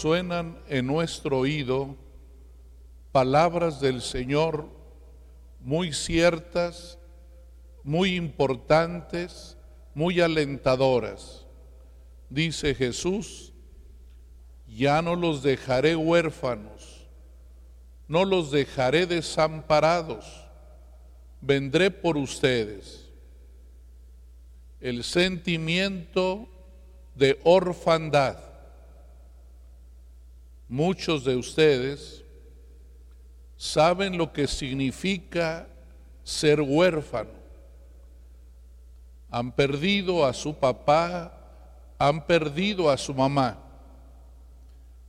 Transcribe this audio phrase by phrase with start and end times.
[0.00, 1.94] resuenan en nuestro oído
[3.12, 4.66] palabras del Señor
[5.60, 6.98] muy ciertas,
[7.84, 9.58] muy importantes,
[9.92, 11.44] muy alentadoras.
[12.30, 13.52] Dice Jesús,
[14.66, 17.06] ya no los dejaré huérfanos,
[18.08, 20.24] no los dejaré desamparados,
[21.42, 23.06] vendré por ustedes.
[24.80, 26.48] El sentimiento
[27.14, 28.49] de orfandad.
[30.70, 32.24] Muchos de ustedes
[33.56, 35.66] saben lo que significa
[36.22, 37.32] ser huérfano.
[39.32, 41.36] Han perdido a su papá,
[41.98, 43.58] han perdido a su mamá.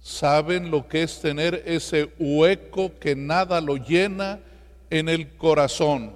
[0.00, 4.38] Saben lo que es tener ese hueco que nada lo llena
[4.90, 6.12] en el corazón.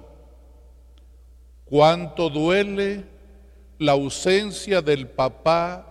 [1.65, 3.03] Cuánto duele
[3.77, 5.85] la ausencia del papá,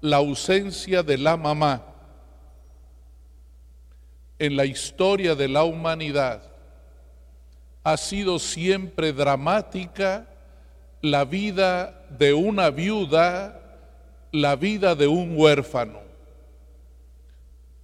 [0.00, 1.87] la ausencia de la mamá
[4.38, 6.42] en la historia de la humanidad
[7.82, 10.28] ha sido siempre dramática
[11.00, 13.60] la vida de una viuda,
[14.32, 16.00] la vida de un huérfano.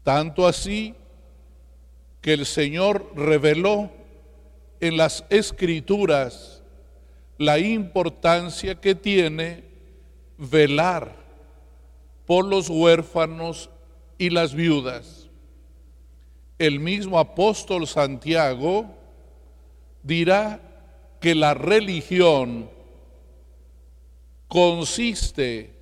[0.03, 0.95] Tanto así
[2.21, 3.91] que el Señor reveló
[4.81, 6.63] en las escrituras
[7.39, 9.65] la importancia que tiene
[10.37, 11.15] velar
[12.27, 13.71] por los huérfanos
[14.19, 15.24] y las viudas.
[16.67, 18.87] El mismo apóstol Santiago
[20.03, 20.61] dirá
[21.21, 22.71] que la religión
[24.49, 25.75] consiste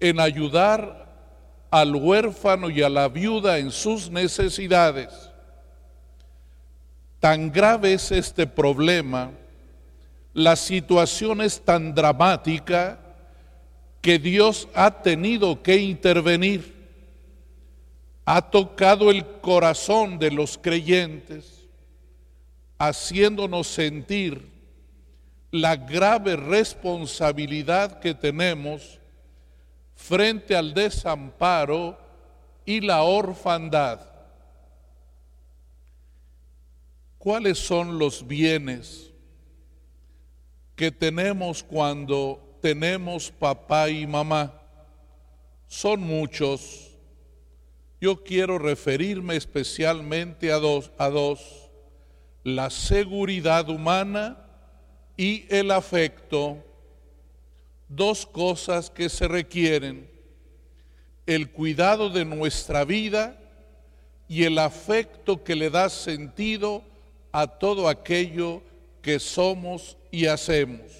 [0.00, 5.08] en ayudar al huérfano y a la viuda en sus necesidades.
[7.20, 9.30] Tan grave es este problema
[10.34, 12.98] la situación es tan dramática
[14.00, 16.73] que Dios ha tenido que intervenir.
[18.24, 21.66] Ha tocado el corazón de los creyentes,
[22.78, 24.50] haciéndonos sentir
[25.50, 28.98] la grave responsabilidad que tenemos
[29.94, 31.98] frente al desamparo
[32.64, 34.00] y la orfandad.
[37.18, 39.14] ¿Cuáles son los bienes
[40.76, 44.60] que tenemos cuando tenemos papá y mamá
[45.68, 46.93] son muchos.
[48.04, 51.70] Yo quiero referirme especialmente a dos, a dos,
[52.42, 54.46] la seguridad humana
[55.16, 56.62] y el afecto,
[57.88, 60.06] dos cosas que se requieren,
[61.24, 63.40] el cuidado de nuestra vida
[64.28, 66.82] y el afecto que le da sentido
[67.32, 68.60] a todo aquello
[69.00, 70.92] que somos y hacemos.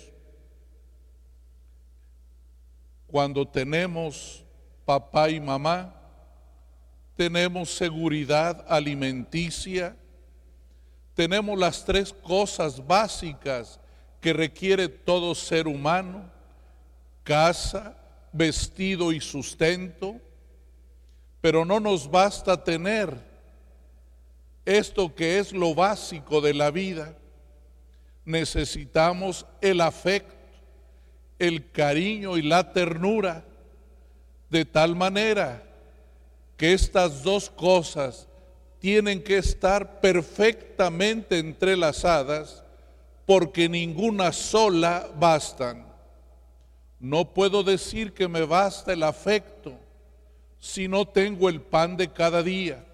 [3.06, 4.42] Cuando tenemos
[4.86, 6.00] papá y mamá,
[7.16, 9.96] tenemos seguridad alimenticia,
[11.14, 13.78] tenemos las tres cosas básicas
[14.20, 16.30] que requiere todo ser humano,
[17.22, 17.96] casa,
[18.32, 20.20] vestido y sustento,
[21.40, 23.16] pero no nos basta tener
[24.64, 27.16] esto que es lo básico de la vida.
[28.24, 30.34] Necesitamos el afecto,
[31.38, 33.44] el cariño y la ternura,
[34.48, 35.73] de tal manera
[36.56, 38.28] que estas dos cosas
[38.78, 42.62] tienen que estar perfectamente entrelazadas
[43.26, 45.86] porque ninguna sola bastan.
[47.00, 49.74] No puedo decir que me basta el afecto
[50.58, 52.84] si no tengo el pan de cada día.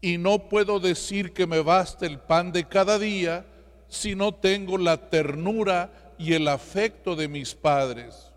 [0.00, 3.44] Y no puedo decir que me basta el pan de cada día
[3.88, 8.32] si no tengo la ternura y el afecto de mis padres?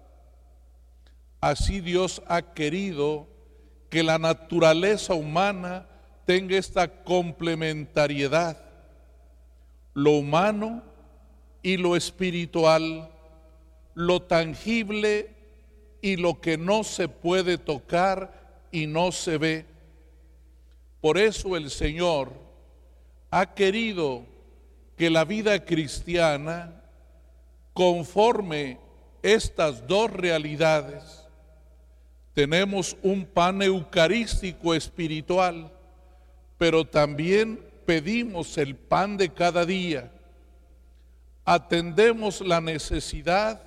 [1.41, 3.27] Así Dios ha querido
[3.89, 5.85] que la naturaleza humana
[6.25, 8.57] tenga esta complementariedad,
[9.93, 10.83] lo humano
[11.63, 13.09] y lo espiritual,
[13.95, 15.35] lo tangible
[16.01, 19.65] y lo que no se puede tocar y no se ve.
[21.01, 22.31] Por eso el Señor
[23.31, 24.23] ha querido
[24.95, 26.83] que la vida cristiana,
[27.73, 28.77] conforme
[29.23, 31.18] estas dos realidades,
[32.39, 35.69] tenemos un pan eucarístico espiritual,
[36.57, 40.09] pero también pedimos el pan de cada día.
[41.43, 43.61] Atendemos la necesidad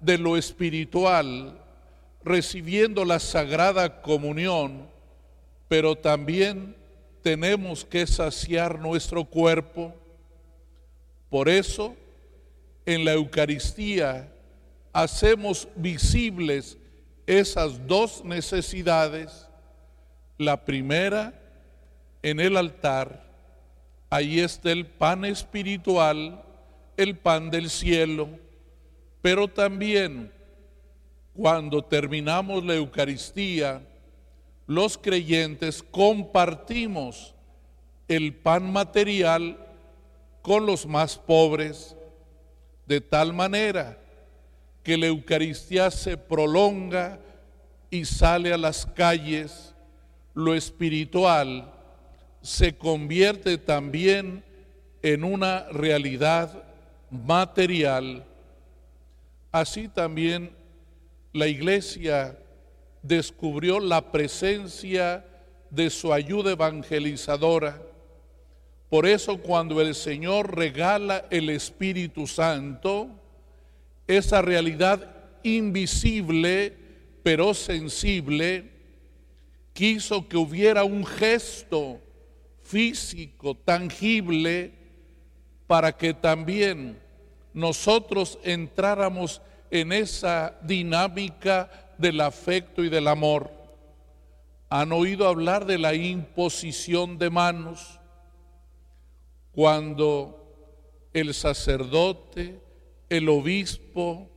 [0.00, 1.60] de lo espiritual,
[2.24, 4.88] recibiendo la sagrada comunión,
[5.68, 6.74] pero también
[7.20, 9.92] tenemos que saciar nuestro cuerpo
[11.28, 11.94] por eso,
[12.86, 14.32] en la Eucaristía
[14.94, 16.78] hacemos visibles
[17.26, 19.48] esas dos necesidades,
[20.36, 21.32] La primera,
[22.22, 23.24] en el altar,
[24.10, 26.42] ahí está el pan espiritual,
[26.96, 28.28] el pan del cielo,
[29.22, 30.32] pero también
[31.32, 33.80] cuando terminamos la Eucaristía,
[34.66, 37.32] los creyentes compartimos
[38.08, 39.56] el pan material
[40.42, 41.96] con los más pobres,
[42.86, 44.03] de tal manera
[44.84, 47.18] que la Eucaristía se prolonga
[47.90, 49.74] y sale a las calles,
[50.34, 51.72] lo espiritual
[52.42, 54.44] se convierte también
[55.02, 56.62] en una realidad
[57.10, 58.26] material.
[59.50, 60.50] Así también
[61.32, 62.38] la iglesia
[63.02, 65.24] descubrió la presencia
[65.70, 67.80] de su ayuda evangelizadora.
[68.90, 73.08] Por eso cuando el Señor regala el Espíritu Santo,
[74.06, 75.10] esa realidad
[75.42, 76.84] invisible
[77.24, 78.70] pero sensible,
[79.72, 81.98] quiso que hubiera un gesto
[82.62, 84.72] físico, tangible,
[85.66, 87.00] para que también
[87.54, 89.40] nosotros entráramos
[89.70, 93.50] en esa dinámica del afecto y del amor.
[94.68, 98.00] Han oído hablar de la imposición de manos
[99.52, 102.60] cuando el sacerdote,
[103.08, 104.28] el obispo,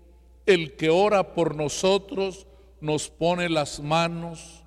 [0.46, 2.48] el que ora por nosotros,
[2.80, 4.64] nos pone las manos.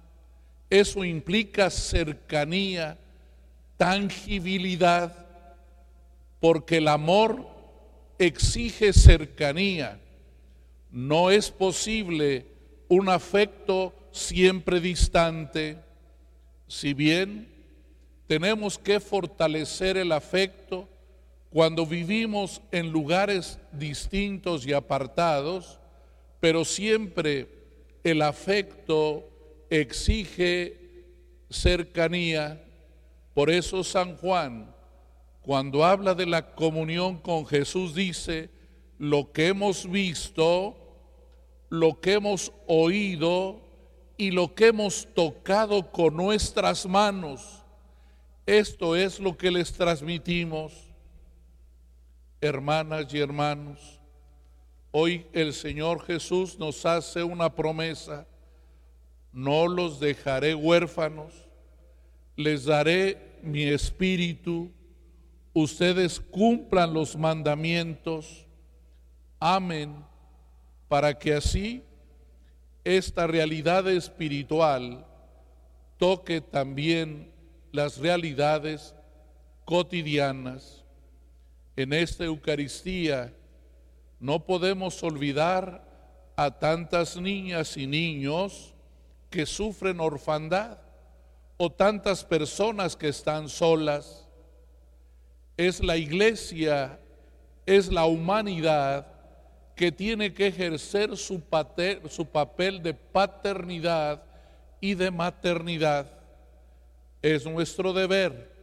[0.68, 2.98] Eso implica cercanía,
[3.76, 5.26] tangibilidad,
[6.40, 7.46] porque el amor
[8.18, 10.00] exige cercanía
[10.90, 12.46] no es posible
[12.88, 15.78] un afecto siempre distante,
[16.66, 17.48] si bien
[18.26, 20.88] tenemos que fortalecer el afecto
[21.50, 25.80] cuando vivimos en lugares distintos y apartados,
[26.38, 27.48] pero siempre
[28.04, 29.28] el afecto
[29.68, 31.04] exige
[31.50, 32.64] cercanía.
[33.34, 34.72] Por eso San Juan,
[35.42, 38.50] cuando habla de la comunión con Jesús, dice,
[38.98, 40.76] lo que hemos visto,
[41.68, 43.60] lo que hemos oído
[44.16, 47.64] y lo que hemos tocado con nuestras manos.
[48.46, 50.89] Esto es lo que les transmitimos,
[52.40, 54.00] hermanas y hermanos.
[54.90, 58.26] Hoy el Señor Jesús nos hace una promesa.
[59.32, 61.32] No los dejaré huérfanos,
[62.34, 64.72] les daré mi espíritu,
[65.52, 68.46] ustedes cumplan los mandamientos,
[69.38, 70.04] amen
[70.88, 71.84] para que así
[72.82, 75.06] esta realidad espiritual
[75.98, 77.30] toque también
[77.70, 78.96] las realidades
[79.64, 80.84] cotidianas.
[81.80, 83.32] En esta Eucaristía
[84.18, 85.82] no podemos olvidar
[86.36, 88.74] a tantas niñas y niños
[89.30, 90.76] que sufren orfandad
[91.56, 94.28] o tantas personas que están solas.
[95.56, 97.00] Es la iglesia,
[97.64, 99.06] es la humanidad
[99.74, 104.22] que tiene que ejercer su, papel de paternidad
[104.82, 106.12] y de maternidad.
[107.22, 108.54] Es nuestro deber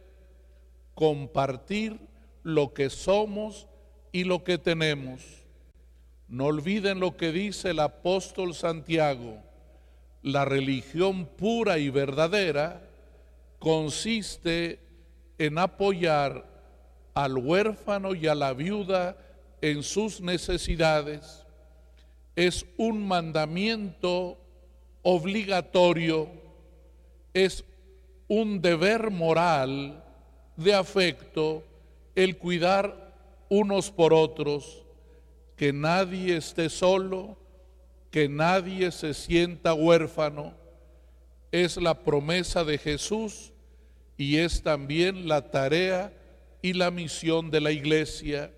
[0.94, 2.07] compartir
[2.42, 3.66] lo que somos
[4.12, 5.22] y lo que tenemos.
[6.28, 9.38] No olviden lo que dice el apóstol Santiago.
[10.22, 12.82] La religión pura y verdadera
[13.58, 14.80] consiste
[15.38, 16.46] en apoyar
[17.14, 19.16] al huérfano y a la viuda
[19.60, 21.44] en sus necesidades
[22.38, 24.38] es un mandamiento
[25.02, 26.28] obligatorio,
[27.34, 27.64] es
[28.28, 30.04] un deber moral
[30.56, 31.64] de afecto
[32.18, 33.14] el cuidar
[33.48, 34.84] unos por otros,
[35.54, 37.38] que nadie esté solo,
[38.10, 40.52] que nadie se sienta huérfano,
[41.52, 43.52] es la promesa de Jesús
[44.16, 46.12] y es también la tarea
[46.60, 48.50] y la misión de la iglesia.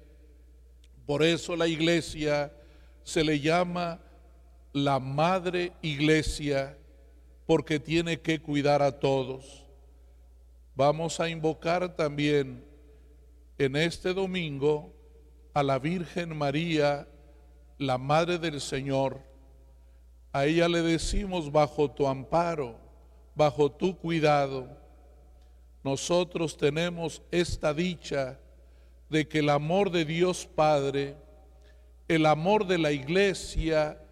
[1.05, 2.51] Por eso la iglesia
[3.03, 4.01] se le llama
[4.73, 6.79] la madre iglesia
[7.45, 9.67] porque tiene que cuidar a todos.
[10.75, 12.70] Vamos a invocar también
[13.61, 14.91] en este domingo
[15.53, 17.07] a la Virgen María,
[17.77, 19.21] la Madre del Señor.
[20.33, 22.79] A ella le decimos bajo tu amparo,
[23.35, 24.67] bajo tu cuidado.
[25.85, 28.41] Nosotros tenemos esta dicha
[29.11, 31.19] de que el amor de Dios Padre,
[32.09, 34.03] el amor de la iglesia,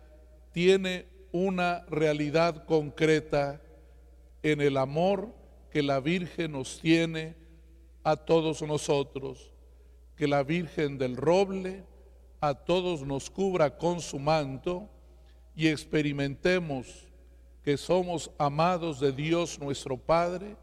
[0.53, 3.63] tiene una realidad concreta
[4.43, 5.35] en el amor
[5.71, 7.48] que la Virgen nos tiene
[8.11, 9.53] a todos nosotros,
[10.17, 11.85] que la Virgen del Roble
[12.41, 14.89] a todos nos cubra con su manto
[15.55, 17.07] y experimentemos
[17.63, 20.57] que somos amados de Dios nuestro Padre,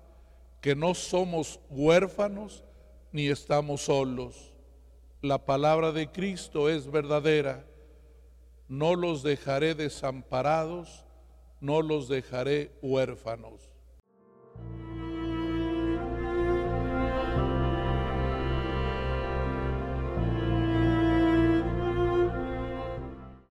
[0.59, 2.63] que no somos huérfanos
[3.11, 4.51] ni estamos solos.
[5.21, 7.63] La palabra de Cristo es verdadera.
[8.67, 11.05] No los dejaré desamparados,
[11.61, 13.74] no los dejaré huérfanos.